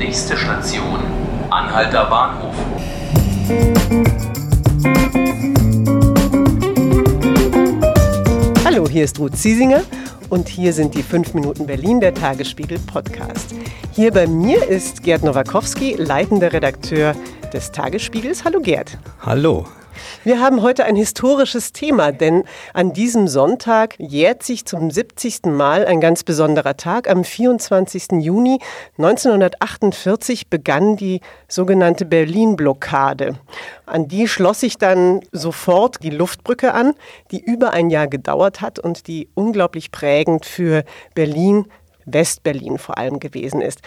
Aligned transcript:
Nächste 0.00 0.34
Station, 0.34 0.98
Anhalter 1.50 2.06
Bahnhof. 2.06 2.54
Hallo, 8.64 8.88
hier 8.88 9.04
ist 9.04 9.18
Ruth 9.18 9.36
Ziesinger 9.36 9.82
und 10.30 10.48
hier 10.48 10.72
sind 10.72 10.94
die 10.94 11.02
5 11.02 11.34
Minuten 11.34 11.66
Berlin, 11.66 12.00
der 12.00 12.14
Tagesspiegel 12.14 12.78
Podcast. 12.78 13.54
Hier 13.92 14.10
bei 14.10 14.26
mir 14.26 14.66
ist 14.66 15.02
Gerd 15.02 15.22
Nowakowski, 15.22 15.96
leitender 15.98 16.50
Redakteur 16.50 17.14
des 17.52 17.70
Tagesspiegels. 17.70 18.42
Hallo 18.42 18.60
Gerd. 18.60 18.96
Hallo. 19.20 19.66
Wir 20.24 20.40
haben 20.40 20.62
heute 20.62 20.84
ein 20.84 20.96
historisches 20.96 21.72
Thema, 21.72 22.12
denn 22.12 22.44
an 22.74 22.92
diesem 22.92 23.26
Sonntag 23.26 23.94
jährt 23.98 24.42
sich 24.42 24.64
zum 24.64 24.90
70. 24.90 25.46
Mal 25.46 25.86
ein 25.86 26.00
ganz 26.00 26.24
besonderer 26.24 26.76
Tag. 26.76 27.08
Am 27.08 27.24
24. 27.24 28.20
Juni 28.20 28.58
1948 28.98 30.48
begann 30.48 30.96
die 30.96 31.20
sogenannte 31.48 32.04
Berlin-Blockade. 32.04 33.38
An 33.86 34.08
die 34.08 34.28
schloss 34.28 34.60
sich 34.60 34.76
dann 34.76 35.20
sofort 35.32 36.02
die 36.02 36.10
Luftbrücke 36.10 36.74
an, 36.74 36.94
die 37.30 37.42
über 37.42 37.72
ein 37.72 37.90
Jahr 37.90 38.08
gedauert 38.08 38.60
hat 38.60 38.78
und 38.78 39.06
die 39.06 39.28
unglaublich 39.34 39.90
prägend 39.90 40.44
für 40.44 40.84
Berlin 41.14 41.66
Westberlin 42.06 42.78
vor 42.78 42.98
allem 42.98 43.20
gewesen 43.20 43.60
ist. 43.60 43.80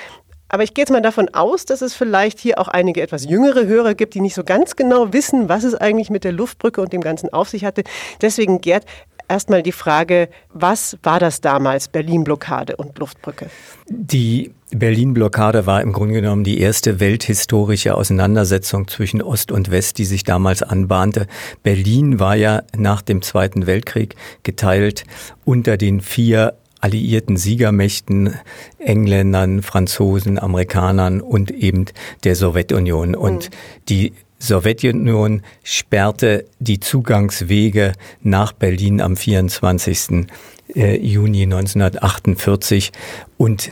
Aber 0.50 0.64
ich 0.64 0.74
gehe 0.74 0.84
jetzt 0.84 0.92
mal 0.92 1.02
davon 1.02 1.30
aus, 1.34 1.66
dass 1.66 1.82
es 1.82 1.96
vielleicht 1.96 2.40
hier 2.40 2.60
auch 2.60 2.68
einige 2.68 3.02
etwas 3.02 3.26
jüngere 3.26 3.66
Hörer 3.66 3.96
gibt, 3.96 4.14
die 4.14 4.22
nicht 4.22 4.36
so 4.36 4.44
ganz 4.44 4.76
genau 4.76 5.12
wissen, 5.12 5.50
was 5.50 5.64
es 5.64 5.74
eigentlich 5.74 6.10
mit 6.10 6.24
der 6.24 6.32
Luftbrücke 6.32 6.82
und 6.82 6.94
dem 6.94 7.02
Ganzen 7.02 7.34
auf 7.34 7.50
sich 7.50 7.66
hatte. 7.66 7.84
Deswegen, 8.22 8.62
Gerd, 8.62 8.86
erstmal 9.28 9.64
die 9.64 9.72
Frage, 9.72 10.30
was 10.54 10.98
war 11.02 11.20
das 11.20 11.42
damals, 11.42 11.88
Berlin-Blockade 11.88 12.76
und 12.76 12.98
Luftbrücke? 13.00 13.50
Die 13.88 14.54
Berlin-Blockade 14.72 15.66
war 15.66 15.82
im 15.82 15.94
Grunde 15.94 16.16
genommen 16.16 16.44
die 16.44 16.60
erste 16.60 17.00
welthistorische 17.00 17.96
Auseinandersetzung 17.96 18.88
zwischen 18.88 19.22
Ost 19.22 19.52
und 19.52 19.72
West, 19.72 19.98
die 19.98 20.06
sich 20.06 20.24
damals 20.24 20.64
anbahnte. 20.64 21.28
Berlin 21.64 22.20
war 22.20 22.36
ja 22.36 22.64
nach 22.76 23.02
dem 23.02 23.22
Zweiten 23.22 23.66
Weltkrieg 23.66 24.16
geteilt 24.44 25.06
unter 25.46 25.78
den 25.78 26.02
vier 26.02 26.54
alliierten 26.84 27.38
Siegermächten, 27.38 28.34
Engländern, 28.78 29.62
Franzosen, 29.62 30.38
Amerikanern 30.38 31.22
und 31.22 31.50
eben 31.50 31.86
der 32.26 32.36
Sowjetunion. 32.36 33.16
Und 33.16 33.46
mhm. 33.46 33.56
die 33.88 34.14
Sowjetunion 34.38 35.44
sperrte 35.64 36.46
die 36.60 36.82
Zugangswege 36.82 37.94
nach 38.22 38.52
Berlin 38.52 39.00
am 39.00 39.16
24. 39.16 40.28
Äh, 40.76 40.98
Juni 40.98 41.44
1948 41.44 42.92
und 43.38 43.72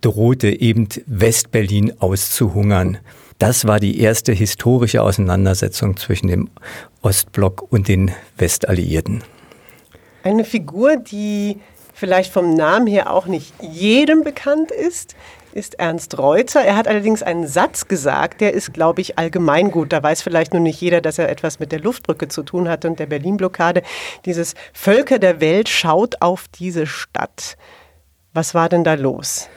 drohte 0.00 0.48
eben 0.48 0.88
Westberlin 1.06 2.00
auszuhungern. 2.00 2.98
Das 3.38 3.68
war 3.68 3.78
die 3.78 4.00
erste 4.00 4.32
historische 4.32 5.04
Auseinandersetzung 5.04 5.96
zwischen 5.96 6.26
dem 6.26 6.50
Ostblock 7.02 7.70
und 7.70 7.86
den 7.86 8.10
Westalliierten. 8.36 9.22
Eine 10.24 10.42
Figur, 10.42 10.96
die 10.96 11.58
vielleicht 11.98 12.32
vom 12.32 12.54
Namen 12.54 12.86
her 12.86 13.12
auch 13.12 13.26
nicht 13.26 13.52
jedem 13.60 14.22
bekannt 14.22 14.70
ist, 14.70 15.16
ist 15.52 15.78
Ernst 15.80 16.16
Reutzer. 16.16 16.62
Er 16.62 16.76
hat 16.76 16.86
allerdings 16.86 17.22
einen 17.22 17.46
Satz 17.46 17.88
gesagt, 17.88 18.40
der 18.40 18.54
ist, 18.54 18.72
glaube 18.72 19.00
ich, 19.00 19.18
allgemeingut. 19.18 19.92
Da 19.92 20.02
weiß 20.02 20.22
vielleicht 20.22 20.52
nur 20.52 20.62
nicht 20.62 20.80
jeder, 20.80 21.00
dass 21.00 21.18
er 21.18 21.28
etwas 21.28 21.58
mit 21.58 21.72
der 21.72 21.80
Luftbrücke 21.80 22.28
zu 22.28 22.44
tun 22.44 22.68
hat 22.68 22.84
und 22.84 23.00
der 23.00 23.06
Berlin-Blockade. 23.06 23.82
Dieses 24.24 24.54
Völker 24.72 25.18
der 25.18 25.40
Welt 25.40 25.68
schaut 25.68 26.22
auf 26.22 26.46
diese 26.48 26.86
Stadt. 26.86 27.56
Was 28.32 28.54
war 28.54 28.68
denn 28.68 28.84
da 28.84 28.94
los? 28.94 29.48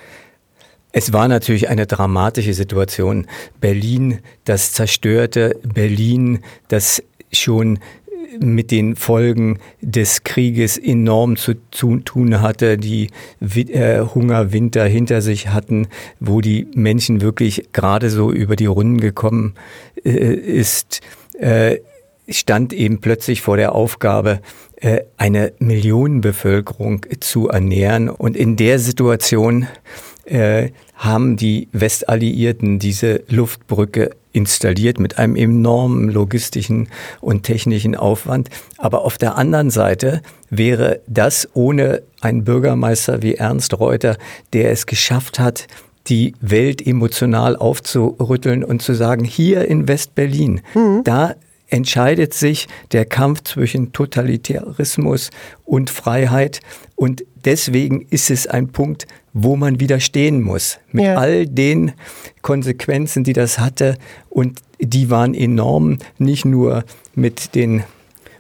Es 0.92 1.14
war 1.14 1.28
natürlich 1.28 1.69
eine 1.69 1.86
dramatische 1.86 2.53
Situation. 2.53 3.28
Berlin, 3.59 4.19
das 4.45 4.73
zerstörte 4.73 5.59
Berlin, 5.64 6.44
das 6.67 7.03
schon 7.31 7.80
mit 8.40 8.72
den 8.72 8.96
Folgen 8.96 9.59
des 9.81 10.24
Krieges 10.24 10.78
enorm 10.78 11.36
zu, 11.36 11.56
tun 11.72 12.42
hatte, 12.42 12.78
die 12.78 13.09
äh, 13.40 14.02
Hungerwinter 14.02 14.86
hinter 14.86 15.22
sich 15.22 15.50
hatten, 15.50 15.88
wo 16.19 16.41
die 16.41 16.68
Menschen 16.74 17.22
wirklich 17.22 17.70
gerade 17.74 18.09
so 18.09 18.31
über 18.31 18.56
die 18.56 18.66
Runden 18.66 19.00
gekommen 19.00 19.56
äh, 20.03 20.09
ist, 20.09 21.02
äh, 21.40 21.80
stand 22.30 22.74
eben 22.74 23.02
plötzlich 23.02 23.41
vor 23.41 23.58
der 23.58 23.74
Aufgabe, 23.75 24.40
eine 25.18 25.53
Millionenbevölkerung 25.59 27.06
zu 27.20 27.50
ernähren. 27.50 28.09
Und 28.09 28.36
in 28.36 28.56
der 28.56 28.80
Situation 28.80 29.68
haben 30.96 31.36
die 31.36 31.68
Westalliierten 31.72 32.80
diese 32.80 33.24
Luftbrücke 33.28 34.12
installiert 34.34 35.00
mit 35.00 35.18
einem 35.18 35.36
enormen 35.36 36.09
logistischen 36.09 36.90
und 37.19 37.44
technischen 37.44 37.96
Aufwand. 37.96 38.50
Aber 38.78 39.03
auf 39.03 39.18
der 39.18 39.38
anderen 39.38 39.69
Seite 39.69 40.22
wäre 40.50 41.02
das 41.08 41.50
ohne 41.53 42.02
einen 42.22 42.44
Bürgermeister 42.44 43.22
wie 43.22 43.36
Ernst 43.36 43.80
Reuter, 43.80 44.18
der 44.53 44.72
es 44.72 44.86
geschafft 44.86 45.40
hat, 45.40 45.68
die 46.08 46.34
Welt 46.41 46.86
emotional 46.86 47.56
aufzurütteln 47.56 48.64
und 48.64 48.81
zu 48.81 48.94
sagen, 48.94 49.24
hier 49.24 49.66
in 49.66 49.88
West-Berlin, 49.88 50.62
mhm. 50.74 51.02
da 51.03 51.36
entscheidet 51.72 52.34
sich 52.36 52.68
der 52.92 53.06
Kampf 53.06 53.44
zwischen 53.44 53.92
Totalitarismus 53.94 55.32
und 55.66 55.90
Freiheit. 55.90 56.59
Und 56.96 57.24
deswegen 57.46 58.06
ist 58.09 58.30
es 58.30 58.46
ein 58.46 58.68
Punkt, 58.68 59.08
wo 59.34 59.56
man 59.56 59.80
widerstehen 59.80 60.42
muss. 60.42 60.80
Mit 60.92 61.06
ja. 61.06 61.16
all 61.16 61.48
den 61.48 61.94
Konsequenzen, 62.42 63.24
die 63.24 63.34
das 63.34 63.58
hatte. 63.58 63.98
Und 64.30 64.59
die 64.80 65.09
waren 65.09 65.34
enorm, 65.34 65.98
nicht 66.20 66.46
nur 66.46 66.84
mit 67.16 67.56
den 67.56 67.84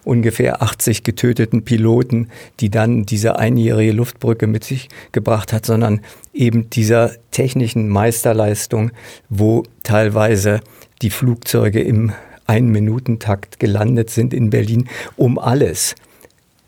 ungefähr 0.03 0.61
80 0.61 1.03
getöteten 1.03 1.63
Piloten, 1.63 2.29
die 2.59 2.69
dann 2.69 3.05
diese 3.05 3.37
einjährige 3.37 3.91
Luftbrücke 3.91 4.47
mit 4.47 4.63
sich 4.63 4.89
gebracht 5.11 5.53
hat, 5.53 5.65
sondern 5.65 6.01
eben 6.33 6.69
dieser 6.69 7.11
technischen 7.29 7.87
Meisterleistung, 7.87 8.91
wo 9.29 9.63
teilweise 9.83 10.61
die 11.03 11.11
Flugzeuge 11.11 11.81
im 11.81 12.13
Ein-Minuten-Takt 12.51 13.61
gelandet 13.61 14.09
sind 14.09 14.33
in 14.33 14.49
Berlin, 14.49 14.89
um 15.15 15.39
alles 15.39 15.95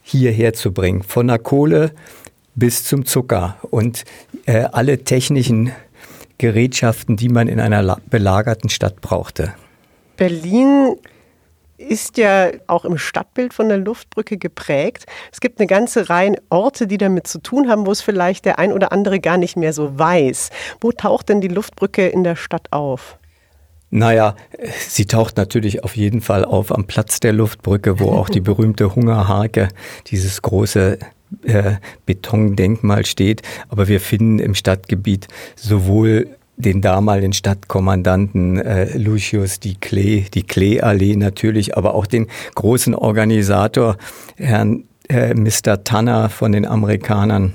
hierher 0.01 0.53
zu 0.53 0.71
bringen. 0.71 1.03
Von 1.03 1.27
der 1.27 1.39
Kohle 1.39 1.91
bis 2.55 2.85
zum 2.85 3.05
Zucker 3.05 3.57
und 3.69 4.05
äh, 4.45 4.63
alle 4.71 5.03
technischen 5.03 5.73
Gerätschaften, 6.37 7.17
die 7.17 7.27
man 7.27 7.49
in 7.49 7.59
einer 7.59 7.97
belagerten 8.09 8.69
Stadt 8.69 9.01
brauchte. 9.01 9.55
Berlin 10.15 10.95
ist 11.77 12.17
ja 12.17 12.51
auch 12.67 12.85
im 12.85 12.97
Stadtbild 12.97 13.53
von 13.53 13.67
der 13.67 13.77
Luftbrücke 13.79 14.37
geprägt. 14.37 15.05
Es 15.33 15.41
gibt 15.41 15.59
eine 15.59 15.67
ganze 15.67 16.09
Reihe 16.09 16.35
Orte, 16.49 16.87
die 16.87 16.97
damit 16.97 17.27
zu 17.27 17.39
tun 17.39 17.67
haben, 17.67 17.85
wo 17.85 17.91
es 17.91 18.01
vielleicht 18.01 18.45
der 18.45 18.57
ein 18.57 18.71
oder 18.71 18.93
andere 18.93 19.19
gar 19.19 19.37
nicht 19.37 19.57
mehr 19.57 19.73
so 19.73 19.99
weiß. 19.99 20.49
Wo 20.79 20.93
taucht 20.93 21.27
denn 21.27 21.41
die 21.41 21.49
Luftbrücke 21.49 22.07
in 22.07 22.23
der 22.23 22.37
Stadt 22.37 22.71
auf? 22.71 23.17
Naja, 23.95 24.35
sie 24.87 25.05
taucht 25.05 25.37
natürlich 25.37 25.83
auf 25.83 25.95
jeden 25.95 26.21
Fall 26.21 26.45
auf 26.45 26.71
am 26.71 26.85
Platz 26.85 27.19
der 27.19 27.31
Luftbrücke, 27.31 27.99
wo 27.99 28.09
auch 28.09 28.27
die 28.27 28.41
berühmte 28.41 28.95
Hungerhake, 28.95 29.67
dieses 30.07 30.41
große 30.41 30.97
äh, 31.43 31.73
Betondenkmal 32.07 33.05
steht. 33.05 33.43
Aber 33.69 33.87
wir 33.87 34.01
finden 34.01 34.39
im 34.39 34.55
Stadtgebiet 34.55 35.27
sowohl 35.55 36.27
den 36.57 36.81
damaligen 36.81 37.33
Stadtkommandanten 37.33 38.57
äh, 38.57 38.97
Lucius 38.97 39.59
die 39.59 39.75
Klee, 39.75 40.25
die 40.33 40.41
Klee-Allee 40.41 41.15
natürlich, 41.15 41.77
aber 41.77 41.93
auch 41.93 42.07
den 42.07 42.25
großen 42.55 42.95
Organisator 42.95 43.97
Herrn 44.37 44.85
äh, 45.07 45.35
Mr. 45.35 45.83
Tanner 45.83 46.29
von 46.29 46.51
den 46.51 46.65
Amerikanern, 46.65 47.53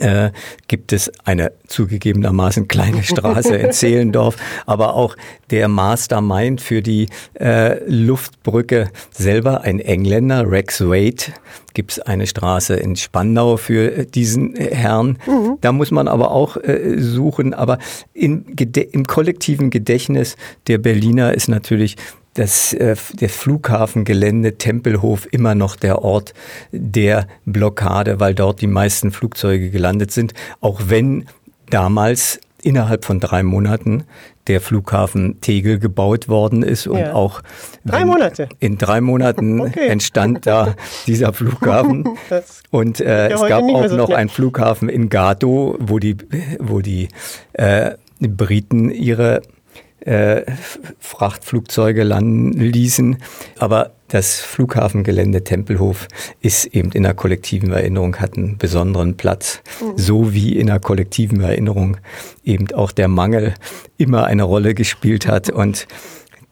äh, 0.00 0.32
gibt 0.68 0.92
es 0.92 1.10
eine 1.24 1.52
zugegebenermaßen 1.66 2.68
kleine 2.68 3.02
Straße 3.04 3.56
in 3.56 3.72
Zehlendorf, 3.72 4.36
aber 4.66 4.94
auch 4.94 5.16
der 5.50 5.68
Mastermind 5.68 6.60
für 6.60 6.82
die 6.82 7.08
äh, 7.34 7.78
Luftbrücke 7.88 8.90
selber, 9.10 9.62
ein 9.62 9.80
Engländer, 9.80 10.50
Rex 10.50 10.80
Wade, 10.80 11.32
gibt 11.74 11.92
es 11.92 11.98
eine 12.00 12.26
Straße 12.26 12.74
in 12.76 12.96
Spandau 12.96 13.56
für 13.56 14.04
diesen 14.06 14.54
Herrn. 14.54 15.18
Mhm. 15.26 15.58
Da 15.60 15.72
muss 15.72 15.90
man 15.90 16.08
aber 16.08 16.30
auch 16.30 16.56
äh, 16.56 16.98
suchen, 16.98 17.52
aber 17.52 17.78
in, 18.12 18.46
im 18.92 19.04
kollektiven 19.04 19.70
Gedächtnis 19.70 20.36
der 20.68 20.78
Berliner 20.78 21.34
ist 21.34 21.48
natürlich 21.48 21.96
das, 22.34 22.72
äh, 22.72 22.96
der 23.12 23.28
Flughafengelände 23.28 24.58
Tempelhof 24.58 25.26
immer 25.30 25.54
noch 25.54 25.76
der 25.76 26.02
Ort 26.02 26.34
der 26.72 27.26
Blockade, 27.44 28.20
weil 28.20 28.34
dort 28.34 28.60
die 28.60 28.66
meisten 28.66 29.12
Flugzeuge 29.12 29.70
gelandet 29.70 30.10
sind, 30.10 30.34
auch 30.60 30.82
wenn 30.88 31.26
damals 31.70 32.40
innerhalb 32.62 33.04
von 33.04 33.20
drei 33.20 33.42
Monaten 33.42 34.04
der 34.46 34.60
Flughafen 34.60 35.40
Tegel 35.40 35.78
gebaut 35.78 36.28
worden 36.28 36.62
ist 36.62 36.86
und 36.86 36.98
ja. 36.98 37.14
auch 37.14 37.42
drei 37.84 38.04
Monate. 38.04 38.48
in 38.58 38.78
drei 38.78 39.00
Monaten 39.00 39.60
okay. 39.62 39.88
entstand 39.88 40.46
da 40.46 40.74
dieser 41.06 41.32
Flughafen 41.32 42.04
und 42.70 43.00
äh, 43.00 43.30
es 43.30 43.40
gab 43.42 43.62
auch 43.62 43.86
so 43.88 43.96
noch 43.96 44.10
einen 44.10 44.28
Flughafen 44.28 44.88
in 44.88 45.08
Gato, 45.08 45.76
wo 45.78 45.98
die 45.98 46.16
wo 46.58 46.80
die 46.80 47.08
äh, 47.54 47.92
Briten 48.20 48.90
ihre 48.90 49.42
äh, 50.04 50.42
Frachtflugzeuge 50.98 52.02
landen 52.02 52.52
ließen. 52.52 53.18
Aber 53.58 53.92
das 54.08 54.40
Flughafengelände 54.40 55.44
Tempelhof 55.44 56.08
ist 56.40 56.66
eben 56.66 56.92
in 56.92 57.02
der 57.02 57.14
kollektiven 57.14 57.72
Erinnerung, 57.72 58.16
hat 58.16 58.36
einen 58.36 58.58
besonderen 58.58 59.16
Platz. 59.16 59.62
Mhm. 59.80 59.92
So 59.96 60.34
wie 60.34 60.58
in 60.58 60.68
der 60.68 60.78
kollektiven 60.78 61.40
Erinnerung 61.40 61.96
eben 62.44 62.70
auch 62.74 62.92
der 62.92 63.08
Mangel 63.08 63.54
immer 63.96 64.24
eine 64.24 64.44
Rolle 64.44 64.74
gespielt 64.74 65.26
hat 65.26 65.50
und 65.50 65.86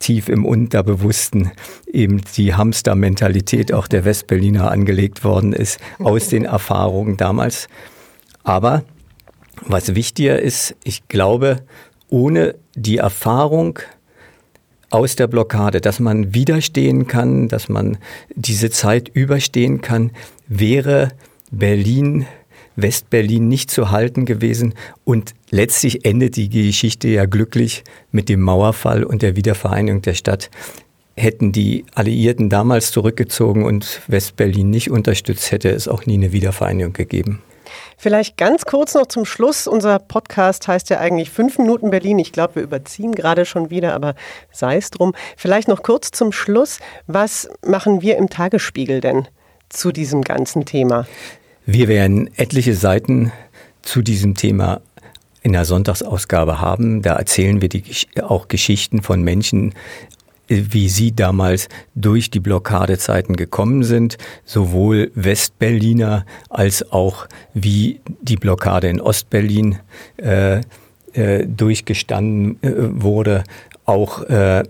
tief 0.01 0.29
im 0.29 0.45
Unterbewussten 0.45 1.53
eben 1.87 2.21
die 2.37 2.55
Hamster-Mentalität 2.55 3.73
auch 3.73 3.87
der 3.87 4.05
Westberliner 4.05 4.71
angelegt 4.71 5.23
worden 5.23 5.53
ist 5.53 5.79
aus 6.01 6.29
den 6.29 6.45
Erfahrungen 6.45 7.17
damals. 7.17 7.69
Aber 8.43 8.83
was 9.65 9.95
wichtiger 9.95 10.41
ist, 10.41 10.75
ich 10.83 11.07
glaube, 11.07 11.63
ohne 12.12 12.55
die 12.75 12.99
Erfahrung 12.99 13.79
aus 14.91 15.17
der 15.17 15.26
Blockade, 15.26 15.81
dass 15.81 15.99
man 15.99 16.35
widerstehen 16.35 17.06
kann, 17.06 17.49
dass 17.49 17.70
man 17.70 17.97
diese 18.35 18.70
Zeit 18.70 19.09
überstehen 19.09 19.81
kann, 19.81 20.11
wäre 20.47 21.09
Berlin, 21.50 22.26
Westberlin 22.76 23.49
nicht 23.49 23.70
zu 23.70 23.91
halten 23.91 24.26
gewesen. 24.26 24.75
Und 25.05 25.35
letztlich 25.50 26.05
endet 26.05 26.37
die 26.37 26.50
Geschichte 26.50 27.09
ja 27.09 27.25
glücklich 27.25 27.82
mit 28.11 28.29
dem 28.29 28.43
Mauerfall 28.43 29.05
und 29.05 29.23
der 29.23 29.35
Wiedervereinigung 29.35 30.03
der 30.03 30.15
Stadt. 30.15 30.50
Hätten 31.17 31.53
die 31.53 31.87
Alliierten 31.94 32.50
damals 32.50 32.91
zurückgezogen 32.91 33.65
und 33.65 34.03
Westberlin 34.06 34.69
nicht 34.69 34.91
unterstützt, 34.91 35.50
hätte 35.50 35.70
es 35.70 35.88
auch 35.88 36.05
nie 36.05 36.15
eine 36.15 36.32
Wiedervereinigung 36.32 36.93
gegeben. 36.93 37.41
Vielleicht 37.97 38.37
ganz 38.37 38.65
kurz 38.65 38.95
noch 38.95 39.07
zum 39.07 39.25
Schluss. 39.25 39.67
Unser 39.67 39.99
Podcast 39.99 40.69
heißt 40.69 40.91
ja 40.91 40.99
eigentlich 40.99 41.31
fünf 41.31 41.59
Minuten 41.59 41.91
Berlin. 41.91 42.19
Ich 42.19 42.33
glaube, 42.33 42.57
wir 42.57 42.63
überziehen 42.63 43.13
gerade 43.13 43.45
schon 43.45 43.71
wieder, 43.71 43.95
aber 43.95 44.15
sei 44.51 44.77
es 44.77 44.91
drum. 44.91 45.15
Vielleicht 45.37 45.69
noch 45.69 45.83
kurz 45.83 46.11
zum 46.11 46.33
Schluss. 46.33 46.79
Was 47.07 47.49
machen 47.65 48.03
wir 48.03 48.17
im 48.17 48.29
Tagesspiegel 48.29 49.01
denn 49.01 49.29
zu 49.69 49.93
diesem 49.93 50.23
ganzen 50.23 50.65
Thema? 50.65 51.07
Wir 51.65 51.89
werden 51.89 52.31
etliche 52.37 52.75
Seiten 52.75 53.33
zu 53.83 54.03
diesem 54.03 54.35
Thema 54.35 54.81
in 55.43 55.53
der 55.53 55.65
Sonntagsausgabe 55.65 56.61
haben. 56.61 57.03
Da 57.03 57.17
erzählen 57.17 57.61
wir 57.61 57.69
die, 57.69 57.85
auch 58.23 58.49
Geschichten 58.49 59.03
von 59.03 59.23
Menschen, 59.23 59.75
wie 60.49 60.89
Sie 60.89 61.15
damals 61.15 61.69
durch 61.94 62.31
die 62.31 62.41
Blockadezeiten 62.41 63.37
gekommen 63.37 63.85
sind, 63.85 64.19
sowohl 64.44 65.11
Westberliner 65.15 66.27
als 66.50 66.93
auch 66.93 67.27
wie 67.55 68.00
die 68.21 68.37
Blockade 68.37 68.89
in 68.89 69.00
Ostberlin 69.00 69.79
äh, 70.17 70.61
äh, 71.15 71.47
durchgestanden 71.47 72.62
äh, 72.62 72.73
wurde, 73.03 73.44
auch 73.85 74.23
äh, 74.23 74.65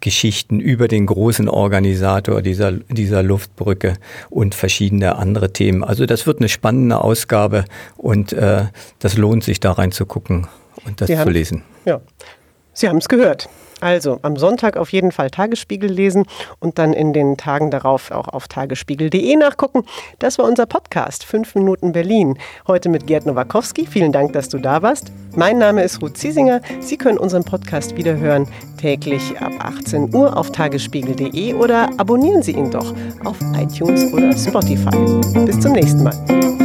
Geschichten 0.00 0.60
über 0.60 0.86
den 0.86 1.06
großen 1.06 1.48
Organisator 1.48 2.42
dieser, 2.42 2.72
dieser 2.72 3.22
Luftbrücke 3.22 3.94
und 4.30 4.54
verschiedene 4.54 5.16
andere 5.16 5.52
Themen. 5.52 5.82
Also 5.82 6.06
das 6.06 6.26
wird 6.26 6.38
eine 6.38 6.48
spannende 6.48 7.02
Ausgabe 7.02 7.64
und 7.96 8.32
äh, 8.32 8.66
das 9.00 9.16
lohnt 9.16 9.42
sich 9.42 9.60
da 9.60 9.72
reinzugucken 9.72 10.46
und 10.86 11.00
das 11.00 11.08
Sie 11.08 11.16
zu 11.16 11.30
lesen. 11.30 11.62
ja. 11.84 12.00
Sie 12.72 12.88
haben 12.88 12.98
es 12.98 13.08
gehört. 13.08 13.48
Also 13.80 14.18
am 14.22 14.36
Sonntag 14.36 14.76
auf 14.76 14.92
jeden 14.92 15.12
Fall 15.12 15.30
Tagesspiegel 15.30 15.90
lesen 15.90 16.24
und 16.60 16.78
dann 16.78 16.92
in 16.92 17.12
den 17.12 17.36
Tagen 17.36 17.70
darauf 17.70 18.10
auch 18.10 18.28
auf 18.28 18.48
tagesspiegel.de 18.48 19.36
nachgucken. 19.36 19.84
Das 20.18 20.38
war 20.38 20.46
unser 20.46 20.66
Podcast 20.66 21.24
5 21.24 21.54
Minuten 21.54 21.92
Berlin. 21.92 22.38
Heute 22.66 22.88
mit 22.88 23.06
Gerd 23.06 23.26
Nowakowski. 23.26 23.86
Vielen 23.86 24.12
Dank, 24.12 24.32
dass 24.32 24.48
du 24.48 24.58
da 24.58 24.82
warst. 24.82 25.12
Mein 25.36 25.58
Name 25.58 25.82
ist 25.82 26.02
Ruth 26.02 26.16
Ziesinger. 26.16 26.60
Sie 26.80 26.96
können 26.96 27.18
unseren 27.18 27.44
Podcast 27.44 27.96
wiederhören 27.96 28.48
täglich 28.78 29.38
ab 29.40 29.52
18 29.58 30.14
Uhr 30.14 30.36
auf 30.36 30.50
tagesspiegel.de 30.50 31.54
oder 31.54 31.90
abonnieren 31.98 32.42
Sie 32.42 32.52
ihn 32.52 32.70
doch 32.70 32.94
auf 33.24 33.36
iTunes 33.56 34.12
oder 34.12 34.36
Spotify. 34.36 35.44
Bis 35.44 35.60
zum 35.60 35.72
nächsten 35.72 36.02
Mal. 36.02 36.57